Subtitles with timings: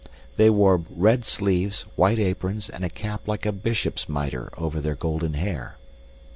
[0.35, 4.95] They wore red sleeves, white aprons, and a cap like a bishop's miter over their
[4.95, 5.77] golden hair.